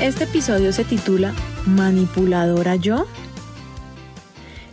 [0.00, 1.34] Este episodio se titula
[1.66, 3.06] ¿Manipuladora yo?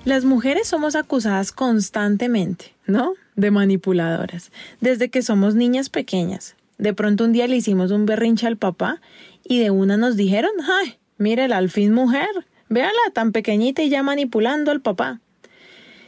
[0.06, 3.14] Las mujeres somos acusadas constantemente, ¿no?
[3.36, 6.56] De manipuladoras, desde que somos niñas pequeñas.
[6.78, 9.02] De pronto un día le hicimos un berrinche al papá
[9.44, 10.98] y de una nos dijeron, ¡ay!
[11.18, 12.30] Mírela, al fin mujer,
[12.70, 15.20] véala tan pequeñita y ya manipulando al papá.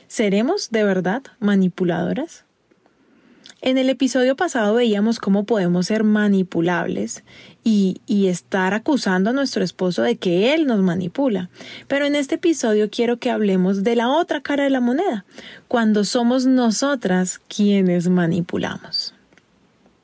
[0.07, 2.45] ¿Seremos de verdad manipuladoras?
[3.61, 7.23] En el episodio pasado veíamos cómo podemos ser manipulables
[7.63, 11.49] y, y, estar acusando a nuestro esposo de que él nos manipula.
[11.89, 15.25] Pero en este episodio quiero que hablemos de la otra cara de la moneda,
[15.67, 19.13] cuando somos nosotras quienes manipulamos.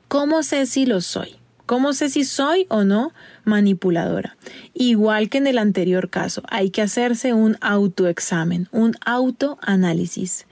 [0.08, 1.36] ¿Cómo sé si lo soy?
[1.66, 3.12] ¿Cómo sé si soy o no
[3.44, 4.36] manipuladora?
[4.72, 10.46] Igual que en el anterior caso, hay que hacerse un autoexamen, un autoanálisis.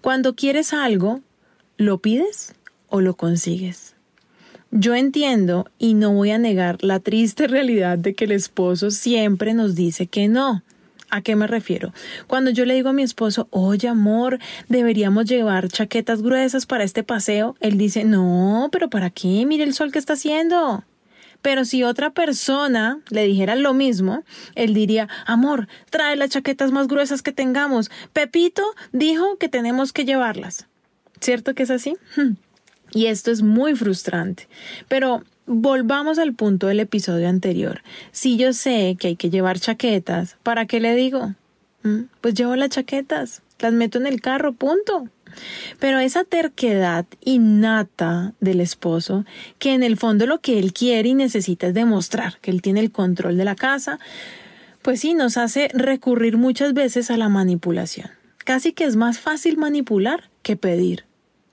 [0.00, 1.22] Cuando quieres algo,
[1.80, 2.52] ¿Lo pides
[2.90, 3.94] o lo consigues?
[4.70, 9.54] Yo entiendo y no voy a negar la triste realidad de que el esposo siempre
[9.54, 10.62] nos dice que no.
[11.08, 11.94] ¿A qué me refiero?
[12.26, 17.02] Cuando yo le digo a mi esposo, oye amor, deberíamos llevar chaquetas gruesas para este
[17.02, 19.46] paseo, él dice, no, pero ¿para qué?
[19.46, 20.84] Mire el sol que está haciendo.
[21.40, 24.22] Pero si otra persona le dijera lo mismo,
[24.54, 27.90] él diría, amor, trae las chaquetas más gruesas que tengamos.
[28.12, 30.66] Pepito dijo que tenemos que llevarlas.
[31.20, 31.96] ¿Cierto que es así?
[32.92, 34.48] Y esto es muy frustrante.
[34.88, 37.82] Pero volvamos al punto del episodio anterior.
[38.12, 41.34] Si yo sé que hay que llevar chaquetas, ¿para qué le digo?
[41.82, 42.02] ¿Mm?
[42.20, 45.08] Pues llevo las chaquetas, las meto en el carro, punto.
[45.78, 49.24] Pero esa terquedad innata del esposo,
[49.58, 52.80] que en el fondo lo que él quiere y necesita es demostrar que él tiene
[52.80, 53.98] el control de la casa,
[54.82, 58.10] pues sí, nos hace recurrir muchas veces a la manipulación.
[58.38, 61.04] Casi que es más fácil manipular que pedir.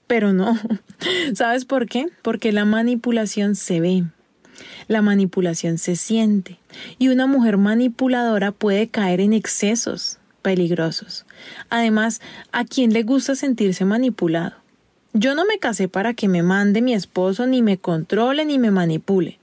[0.08, 0.58] Pero no.
[1.36, 2.08] ¿Sabes por qué?
[2.22, 4.06] Porque la manipulación se ve.
[4.88, 6.60] La manipulación se siente.
[6.98, 11.26] Y una mujer manipuladora puede caer en excesos peligrosos.
[11.70, 14.56] Además, ¿a quién le gusta sentirse manipulado?
[15.14, 18.72] Yo no me casé para que me mande mi esposo, ni me controle, ni me
[18.72, 19.40] manipule.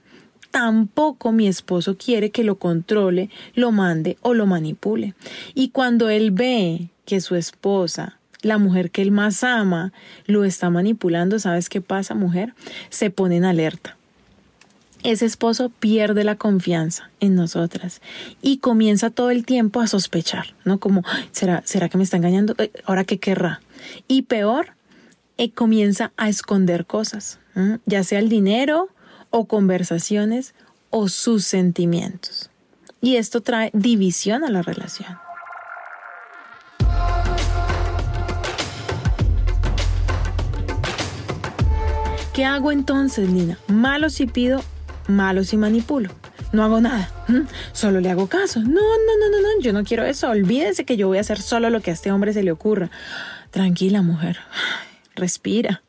[0.50, 5.14] Tampoco mi esposo quiere que lo controle, lo mande o lo manipule.
[5.52, 9.92] Y cuando él ve que su esposa la mujer que él más ama
[10.26, 12.54] lo está manipulando, ¿sabes qué pasa, mujer?
[12.90, 13.96] Se pone en alerta.
[15.02, 18.00] Ese esposo pierde la confianza en nosotras
[18.40, 20.80] y comienza todo el tiempo a sospechar, ¿no?
[20.80, 22.54] Como, ¿será, ¿será que me está engañando?
[22.56, 23.60] Eh, ¿Ahora qué querrá?
[24.08, 24.68] Y peor,
[25.36, 27.38] eh, comienza a esconder cosas,
[27.86, 28.88] ya sea el dinero
[29.30, 30.54] o conversaciones
[30.90, 32.50] o sus sentimientos.
[33.02, 35.23] Y esto trae división a la relación.
[42.34, 43.58] ¿Qué hago entonces, Nina?
[43.68, 44.60] Malo si pido,
[45.06, 46.10] malo si manipulo.
[46.52, 47.08] No hago nada,
[47.72, 48.58] solo le hago caso.
[48.58, 50.30] No, no, no, no, no, yo no quiero eso.
[50.30, 52.90] Olvídese que yo voy a hacer solo lo que a este hombre se le ocurra.
[53.52, 54.38] Tranquila, mujer,
[55.14, 55.82] respira.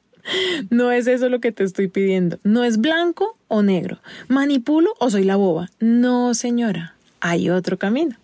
[0.69, 2.38] No es eso lo que te estoy pidiendo.
[2.44, 4.00] No es blanco o negro.
[4.28, 5.72] ¿Manipulo o soy la boba?
[5.79, 8.17] No, señora, hay otro camino.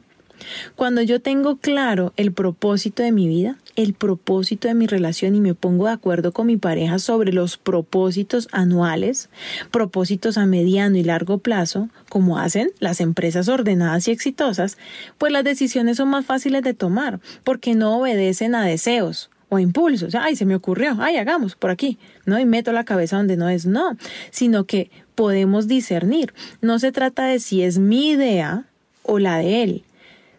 [0.75, 5.41] Cuando yo tengo claro el propósito de mi vida, el propósito de mi relación y
[5.41, 9.29] me pongo de acuerdo con mi pareja sobre los propósitos anuales,
[9.71, 14.77] propósitos a mediano y largo plazo, como hacen las empresas ordenadas y exitosas,
[15.17, 20.15] pues las decisiones son más fáciles de tomar, porque no obedecen a deseos o impulsos.
[20.15, 22.39] Ay, se me ocurrió, ay, hagamos por aquí, ¿no?
[22.39, 23.97] Y meto la cabeza donde no es, no,
[24.31, 26.33] sino que podemos discernir.
[26.61, 28.63] No se trata de si es mi idea
[29.03, 29.83] o la de él,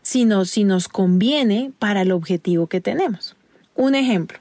[0.02, 3.36] sino si nos conviene para el objetivo que tenemos.
[3.74, 4.38] Un ejemplo,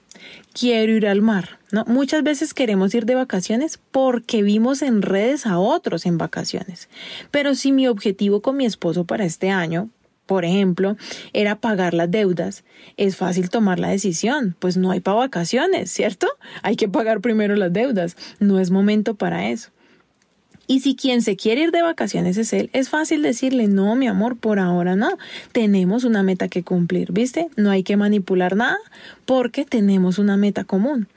[0.53, 1.59] quiero ir al mar.
[1.71, 1.85] ¿no?
[1.85, 6.89] Muchas veces queremos ir de vacaciones porque vimos en redes a otros en vacaciones.
[7.31, 9.89] Pero si mi objetivo con mi esposo para este año,
[10.25, 10.97] por ejemplo,
[11.33, 12.63] era pagar las deudas,
[12.97, 16.27] es fácil tomar la decisión, pues no hay para vacaciones, ¿cierto?
[16.61, 19.71] Hay que pagar primero las deudas, no es momento para eso.
[20.67, 24.07] Y si quien se quiere ir de vacaciones es él, es fácil decirle, no, mi
[24.07, 25.17] amor, por ahora no.
[25.51, 27.49] Tenemos una meta que cumplir, ¿viste?
[27.57, 28.77] No hay que manipular nada
[29.25, 31.07] porque tenemos una meta común.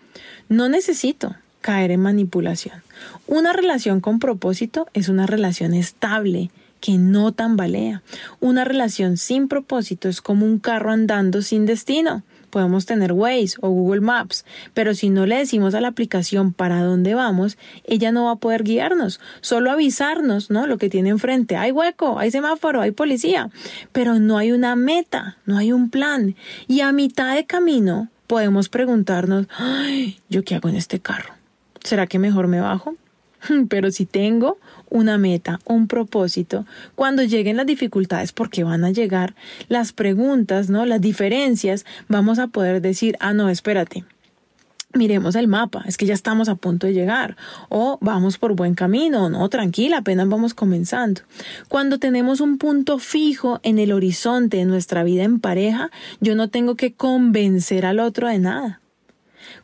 [0.49, 2.82] No necesito caer en manipulación.
[3.26, 6.50] Una relación con propósito es una relación estable,
[6.81, 8.02] que no tambalea.
[8.41, 12.23] Una relación sin propósito es como un carro andando sin destino.
[12.54, 16.84] Podemos tener Waze o Google Maps, pero si no le decimos a la aplicación para
[16.84, 20.68] dónde vamos, ella no va a poder guiarnos, solo avisarnos, ¿no?
[20.68, 21.56] Lo que tiene enfrente.
[21.56, 23.50] Hay hueco, hay semáforo, hay policía,
[23.90, 26.36] pero no hay una meta, no hay un plan.
[26.68, 31.34] Y a mitad de camino podemos preguntarnos, Ay, ¿yo qué hago en este carro?
[31.82, 32.94] ¿Será que mejor me bajo?
[33.69, 34.58] Pero si tengo
[34.91, 39.35] una meta, un propósito, cuando lleguen las dificultades, porque van a llegar
[39.69, 40.87] las preguntas, ¿no?
[40.87, 44.05] Las diferencias, vamos a poder decir, ah, no, espérate.
[44.96, 47.37] Miremos el mapa, es que ya estamos a punto de llegar,
[47.69, 51.23] o vamos por buen camino, no, tranquila, apenas vamos comenzando.
[51.69, 56.49] Cuando tenemos un punto fijo en el horizonte de nuestra vida en pareja, yo no
[56.49, 58.81] tengo que convencer al otro de nada.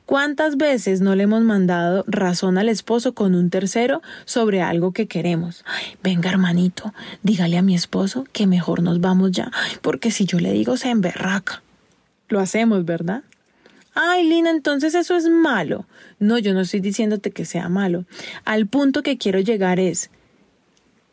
[0.06, 5.06] ¿Cuántas veces no le hemos mandado razón al esposo con un tercero sobre algo que
[5.06, 5.64] queremos?
[6.02, 6.92] venga, hermanito,
[7.22, 9.50] dígale a mi esposo que mejor nos vamos ya,
[9.82, 11.62] porque si yo le digo se emberraca.
[12.28, 13.22] Lo hacemos, ¿verdad?
[13.94, 15.86] Ay, Lina, entonces eso es malo.
[16.18, 18.04] No, yo no estoy diciéndote que sea malo.
[18.44, 20.10] Al punto que quiero llegar es,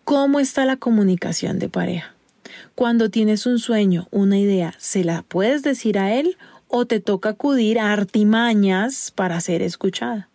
[0.04, 2.14] ¿cómo está la comunicación de pareja?
[2.76, 6.38] Cuando tienes un sueño, una idea, ¿se la puedes decir a él
[6.68, 10.30] o te toca acudir a artimañas para ser escuchada.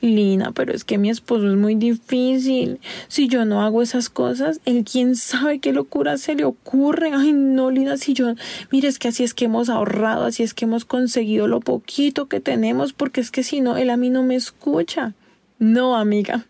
[0.00, 2.80] Lina, pero es que mi esposo es muy difícil.
[3.08, 7.12] Si yo no hago esas cosas, él quién sabe qué locura se le ocurre.
[7.14, 8.34] Ay, no, Lina, si yo,
[8.70, 12.26] mire, es que así es que hemos ahorrado, así es que hemos conseguido lo poquito
[12.26, 15.14] que tenemos, porque es que si no, él a mí no me escucha.
[15.58, 16.46] No, amiga,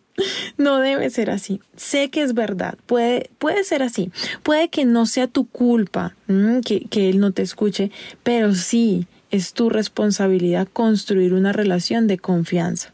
[0.59, 1.61] no debe ser así.
[1.77, 4.11] Sé que es verdad, puede, puede ser así.
[4.43, 7.91] Puede que no sea tu culpa mm, que, que él no te escuche,
[8.23, 12.93] pero sí es tu responsabilidad construir una relación de confianza.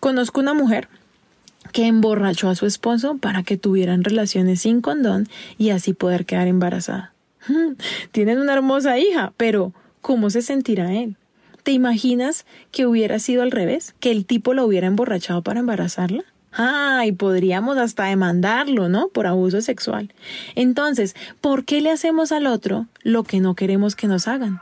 [0.00, 0.88] Conozco una mujer
[1.72, 5.28] que emborrachó a su esposo para que tuvieran relaciones sin condón
[5.58, 7.12] y así poder quedar embarazada.
[8.12, 11.16] Tienen una hermosa hija, pero ¿cómo se sentirá él?
[11.66, 13.96] ¿Te imaginas que hubiera sido al revés?
[13.98, 16.22] ¿Que el tipo lo hubiera emborrachado para embarazarla?
[16.52, 19.08] Ah, y podríamos hasta demandarlo, ¿no?
[19.08, 20.14] Por abuso sexual.
[20.54, 24.60] Entonces, ¿por qué le hacemos al otro lo que no queremos que nos hagan?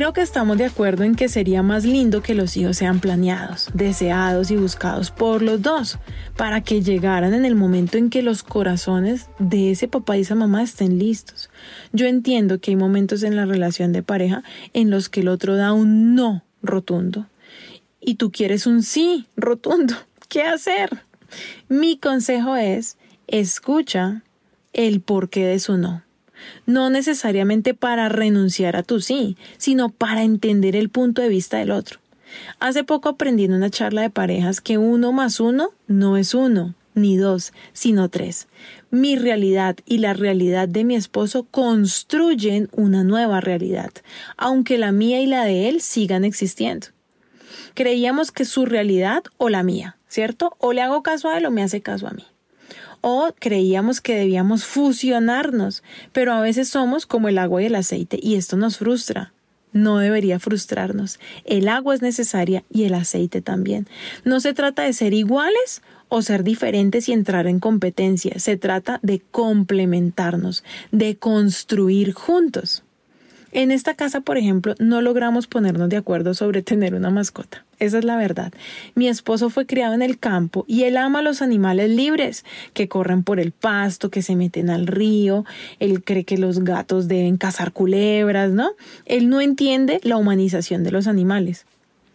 [0.00, 3.68] Creo que estamos de acuerdo en que sería más lindo que los hijos sean planeados,
[3.74, 5.98] deseados y buscados por los dos,
[6.38, 10.34] para que llegaran en el momento en que los corazones de ese papá y esa
[10.34, 11.50] mamá estén listos.
[11.92, 14.42] Yo entiendo que hay momentos en la relación de pareja
[14.72, 17.26] en los que el otro da un no rotundo
[18.00, 19.92] y tú quieres un sí rotundo.
[20.30, 21.02] ¿Qué hacer?
[21.68, 24.22] Mi consejo es escucha
[24.72, 26.02] el porqué de su no
[26.66, 31.70] no necesariamente para renunciar a tu sí, sino para entender el punto de vista del
[31.70, 32.00] otro.
[32.58, 36.74] Hace poco aprendí en una charla de parejas que uno más uno no es uno,
[36.94, 38.48] ni dos, sino tres.
[38.90, 43.90] Mi realidad y la realidad de mi esposo construyen una nueva realidad,
[44.36, 46.88] aunque la mía y la de él sigan existiendo.
[47.74, 50.56] Creíamos que su realidad o la mía, ¿cierto?
[50.58, 52.24] O le hago caso a él o me hace caso a mí
[53.00, 58.18] o creíamos que debíamos fusionarnos, pero a veces somos como el agua y el aceite
[58.22, 59.32] y esto nos frustra.
[59.72, 61.20] No debería frustrarnos.
[61.44, 63.86] El agua es necesaria y el aceite también.
[64.24, 68.38] No se trata de ser iguales o ser diferentes y entrar en competencia.
[68.40, 72.82] Se trata de complementarnos, de construir juntos.
[73.52, 77.64] En esta casa, por ejemplo, no logramos ponernos de acuerdo sobre tener una mascota.
[77.78, 78.52] Esa es la verdad.
[78.94, 83.22] Mi esposo fue criado en el campo y él ama los animales libres, que corren
[83.22, 85.44] por el pasto, que se meten al río.
[85.78, 88.72] Él cree que los gatos deben cazar culebras, ¿no?
[89.06, 91.64] Él no entiende la humanización de los animales.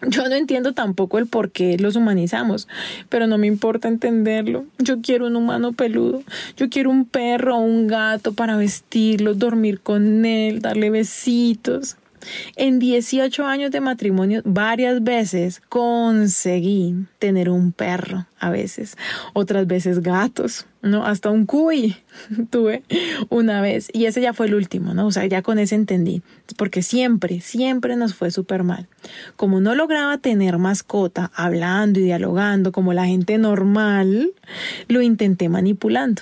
[0.02, 2.68] Yo no entiendo tampoco el por qué los humanizamos,
[3.10, 4.66] pero no me importa entenderlo.
[4.78, 6.22] Yo quiero un humano peludo.
[6.58, 11.98] Yo quiero un perro o un gato para vestirlo, dormir con él, darle besitos.
[12.55, 18.98] En 18 años de matrimonio, varias veces conseguí tener un perro, a veces,
[19.34, 21.05] otras veces gatos, ¿no?
[21.05, 21.96] Hasta un cuy
[22.50, 22.84] tuve
[23.29, 23.89] una vez.
[23.94, 25.08] Y ese ya fue el último, ¿no?
[25.08, 26.22] O sea, ya con ese entendí.
[26.58, 28.88] Porque siempre, siempre nos fue súper mal.
[29.36, 34.32] Como no lograba tener mascota, hablando y dialogando como la gente normal,
[34.88, 36.22] lo intenté manipulando.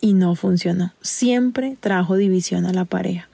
[0.00, 0.92] Y no funcionó.
[1.00, 3.27] Siempre trajo división a la pareja.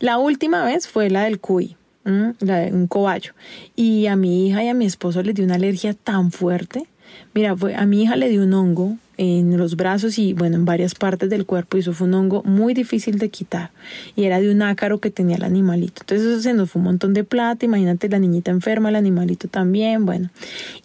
[0.00, 3.32] La última vez fue la del cuy, la de un cobayo.
[3.76, 6.88] Y a mi hija y a mi esposo les dio una alergia tan fuerte
[7.34, 10.64] Mira, fue, a mi hija le dio un hongo en los brazos y bueno, en
[10.64, 13.70] varias partes del cuerpo y eso fue un hongo muy difícil de quitar
[14.16, 16.02] y era de un ácaro que tenía el animalito.
[16.02, 19.48] Entonces eso se nos fue un montón de plata, imagínate la niñita enferma, el animalito
[19.48, 20.30] también, bueno.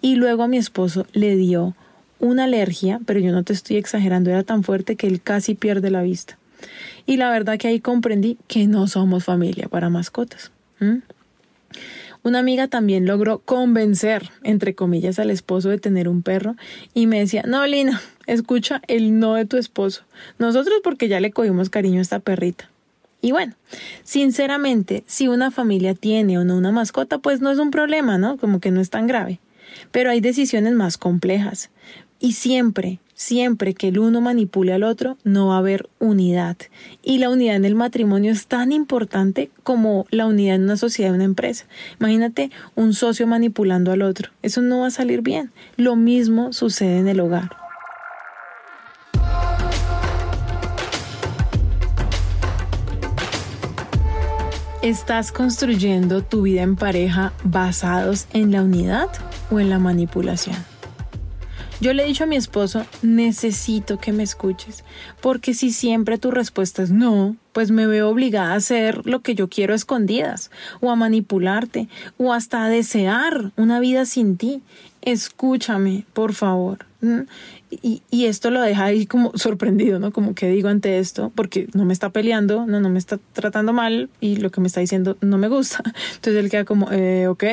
[0.01, 1.75] Y luego a mi esposo le dio
[2.19, 5.89] una alergia, pero yo no te estoy exagerando, era tan fuerte que él casi pierde
[5.89, 6.37] la vista.
[7.05, 10.51] Y la verdad que ahí comprendí que no somos familia para mascotas.
[12.23, 16.55] Una amiga también logró convencer, entre comillas, al esposo de tener un perro
[16.93, 20.03] y me decía, no, Lina, escucha el no de tu esposo.
[20.39, 22.69] Nosotros porque ya le cogimos cariño a esta perrita.
[23.21, 23.53] Y bueno,
[24.03, 28.37] sinceramente, si una familia tiene o no una mascota, pues no es un problema, ¿no?
[28.37, 29.39] Como que no es tan grave.
[29.91, 31.69] Pero hay decisiones más complejas.
[32.19, 36.57] Y siempre, siempre que el uno manipule al otro, no va a haber unidad.
[37.01, 41.09] Y la unidad en el matrimonio es tan importante como la unidad en una sociedad,
[41.09, 41.65] en una empresa.
[41.99, 44.29] Imagínate un socio manipulando al otro.
[44.43, 45.51] Eso no va a salir bien.
[45.77, 47.49] Lo mismo sucede en el hogar.
[54.81, 59.07] ¿Estás construyendo tu vida en pareja basados en la unidad
[59.49, 60.74] o en la manipulación?
[61.81, 64.85] Yo le he dicho a mi esposo, necesito que me escuches,
[65.21, 69.35] porque si siempre tu respuesta es no, pues me veo obligada a hacer lo que
[69.35, 74.61] yo quiero a escondidas, o a manipularte, o hasta a desear una vida sin ti.
[75.01, 76.85] Escúchame, por favor.
[77.69, 80.11] Y, y, esto lo deja ahí como sorprendido, ¿no?
[80.11, 83.73] Como que digo ante esto, porque no me está peleando, no, no me está tratando
[83.73, 85.83] mal y lo que me está diciendo no me gusta.
[86.15, 87.43] Entonces él queda como, eh, ok,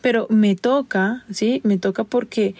[0.00, 1.60] pero me toca, ¿sí?
[1.64, 2.54] Me toca porque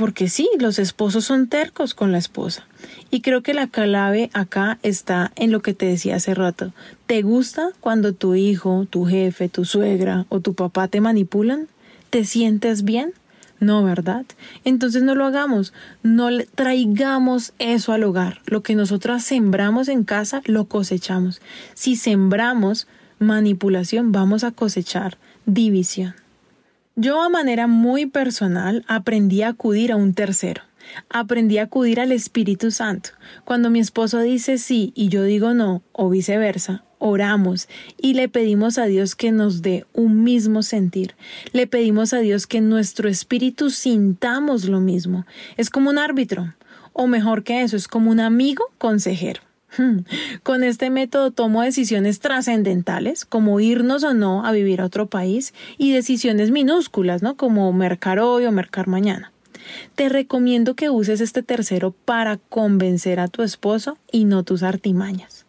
[0.00, 2.66] porque sí, los esposos son tercos con la esposa.
[3.10, 6.72] Y creo que la clave acá está en lo que te decía hace rato.
[7.04, 11.68] ¿Te gusta cuando tu hijo, tu jefe, tu suegra o tu papá te manipulan?
[12.08, 13.12] ¿Te sientes bien?
[13.58, 14.24] No, ¿verdad?
[14.64, 18.40] Entonces no lo hagamos, no traigamos eso al hogar.
[18.46, 21.42] Lo que nosotras sembramos en casa, lo cosechamos.
[21.74, 22.86] Si sembramos
[23.18, 26.14] manipulación, vamos a cosechar división.
[26.96, 30.62] Yo a manera muy personal aprendí a acudir a un tercero.
[31.08, 33.10] Aprendí a acudir al Espíritu Santo.
[33.44, 38.76] Cuando mi esposo dice sí y yo digo no, o viceversa, oramos y le pedimos
[38.76, 41.14] a Dios que nos dé un mismo sentir.
[41.52, 45.26] Le pedimos a Dios que nuestro espíritu sintamos lo mismo.
[45.56, 46.54] Es como un árbitro,
[46.92, 49.42] o mejor que eso, es como un amigo consejero.
[50.42, 55.54] Con este método tomo decisiones trascendentales, como irnos o no a vivir a otro país,
[55.78, 57.36] y decisiones minúsculas, ¿no?
[57.36, 59.32] Como mercar hoy o mercar mañana.
[59.94, 65.46] Te recomiendo que uses este tercero para convencer a tu esposo y no tus artimañas.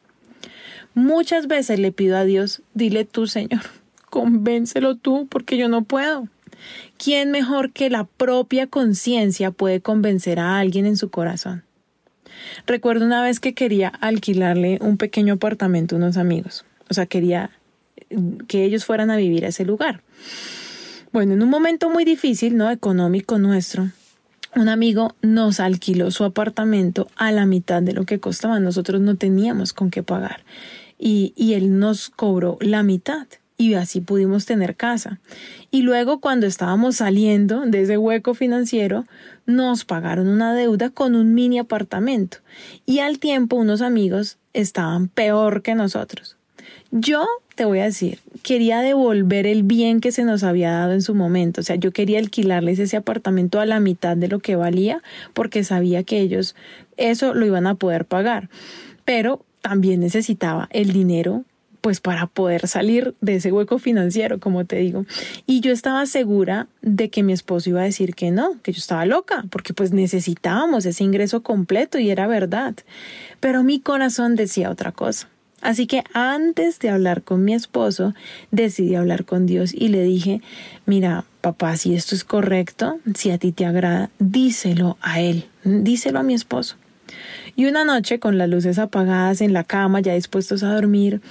[0.93, 3.61] Muchas veces le pido a Dios, dile tú, Señor,
[4.09, 6.27] convéncelo tú, porque yo no puedo.
[6.97, 11.63] ¿Quién mejor que la propia conciencia puede convencer a alguien en su corazón?
[12.65, 16.65] Recuerdo una vez que quería alquilarle un pequeño apartamento a unos amigos.
[16.89, 17.51] O sea, quería
[18.47, 20.01] que ellos fueran a vivir a ese lugar.
[21.11, 22.69] Bueno, en un momento muy difícil, ¿no?
[22.69, 23.89] Económico nuestro,
[24.55, 28.59] un amigo nos alquiló su apartamento a la mitad de lo que costaba.
[28.59, 30.43] Nosotros no teníamos con qué pagar.
[30.97, 33.27] Y, y él nos cobró la mitad
[33.61, 35.19] y así pudimos tener casa.
[35.69, 39.05] Y luego cuando estábamos saliendo de ese hueco financiero,
[39.55, 42.37] nos pagaron una deuda con un mini apartamento.
[42.85, 46.37] Y al tiempo unos amigos estaban peor que nosotros.
[46.91, 51.01] Yo te voy a decir, quería devolver el bien que se nos había dado en
[51.01, 51.61] su momento.
[51.61, 55.01] O sea, yo quería alquilarles ese apartamento a la mitad de lo que valía
[55.33, 56.55] porque sabía que ellos
[56.97, 58.49] eso lo iban a poder pagar.
[59.05, 61.43] Pero también necesitaba el dinero
[61.81, 65.05] pues para poder salir de ese hueco financiero, como te digo.
[65.45, 68.77] Y yo estaba segura de que mi esposo iba a decir que no, que yo
[68.77, 72.75] estaba loca, porque pues necesitábamos ese ingreso completo y era verdad.
[73.39, 75.27] Pero mi corazón decía otra cosa.
[75.61, 78.15] Así que antes de hablar con mi esposo,
[78.49, 80.41] decidí hablar con Dios y le dije,
[80.87, 86.19] mira, papá, si esto es correcto, si a ti te agrada, díselo a él, díselo
[86.19, 86.77] a mi esposo.
[87.55, 91.21] Y una noche, con las luces apagadas en la cama, ya dispuestos a dormir,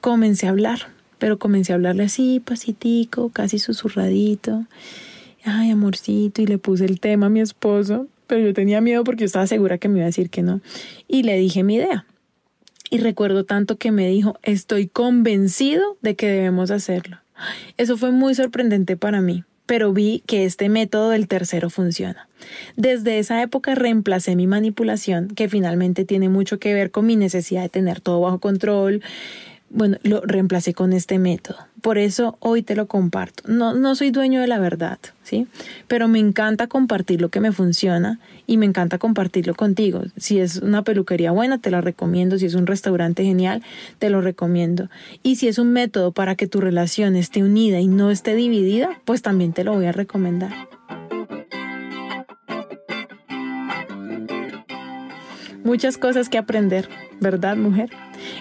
[0.00, 0.88] comencé a hablar,
[1.18, 4.66] pero comencé a hablarle así, pasitico, casi susurradito.
[5.44, 9.20] Ay, amorcito, y le puse el tema a mi esposo, pero yo tenía miedo porque
[9.20, 10.60] yo estaba segura que me iba a decir que no.
[11.06, 12.04] Y le dije mi idea.
[12.90, 17.18] Y recuerdo tanto que me dijo, estoy convencido de que debemos hacerlo.
[17.76, 22.28] Eso fue muy sorprendente para mí, pero vi que este método del tercero funciona.
[22.76, 27.62] Desde esa época reemplacé mi manipulación, que finalmente tiene mucho que ver con mi necesidad
[27.62, 29.02] de tener todo bajo control,
[29.70, 31.56] bueno, lo reemplacé con este método.
[31.82, 33.44] Por eso hoy te lo comparto.
[33.46, 35.46] No, no soy dueño de la verdad, ¿sí?
[35.88, 40.02] Pero me encanta compartir lo que me funciona y me encanta compartirlo contigo.
[40.16, 42.38] Si es una peluquería buena, te la recomiendo.
[42.38, 43.62] Si es un restaurante genial,
[43.98, 44.88] te lo recomiendo.
[45.22, 49.00] Y si es un método para que tu relación esté unida y no esté dividida,
[49.04, 50.52] pues también te lo voy a recomendar.
[55.64, 56.88] Muchas cosas que aprender,
[57.20, 57.90] ¿verdad, mujer?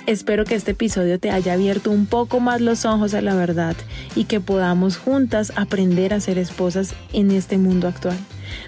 [0.05, 3.75] Espero que este episodio te haya abierto un poco más los ojos a la verdad
[4.15, 8.17] y que podamos juntas aprender a ser esposas en este mundo actual.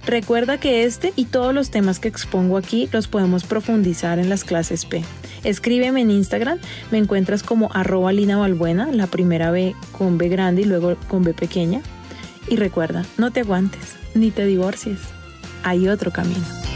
[0.06, 4.44] Recuerda que este y todos los temas que expongo aquí los podemos profundizar en las
[4.44, 5.04] clases P.
[5.44, 6.60] Escríbeme en Instagram,
[6.92, 11.24] me encuentras como arroba Lina Valbuena, la primera B con B grande y luego con
[11.24, 11.82] B pequeña.
[12.50, 15.00] Y recuerda, no te aguantes, ni te divorcies.
[15.64, 16.67] Hay otro camino.